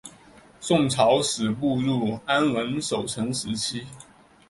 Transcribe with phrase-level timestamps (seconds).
[0.59, 3.85] 宋朝始步入安稳守成时期。